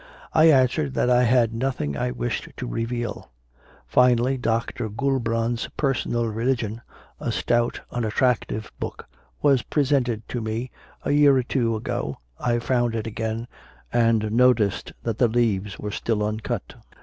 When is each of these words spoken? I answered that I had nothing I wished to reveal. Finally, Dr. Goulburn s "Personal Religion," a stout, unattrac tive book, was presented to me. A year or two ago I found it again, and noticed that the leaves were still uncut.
I 0.33 0.45
answered 0.49 0.95
that 0.95 1.11
I 1.11 1.25
had 1.25 1.53
nothing 1.53 1.95
I 1.95 2.09
wished 2.09 2.49
to 2.57 2.65
reveal. 2.65 3.29
Finally, 3.85 4.35
Dr. 4.39 4.89
Goulburn 4.89 5.53
s 5.53 5.69
"Personal 5.77 6.25
Religion," 6.25 6.81
a 7.19 7.31
stout, 7.31 7.81
unattrac 7.91 8.47
tive 8.47 8.71
book, 8.79 9.05
was 9.43 9.61
presented 9.61 10.27
to 10.29 10.41
me. 10.41 10.71
A 11.05 11.11
year 11.11 11.37
or 11.37 11.43
two 11.43 11.75
ago 11.75 12.17
I 12.39 12.57
found 12.57 12.95
it 12.95 13.05
again, 13.05 13.47
and 13.93 14.31
noticed 14.31 14.91
that 15.03 15.19
the 15.19 15.27
leaves 15.27 15.77
were 15.77 15.91
still 15.91 16.23
uncut. 16.25 16.73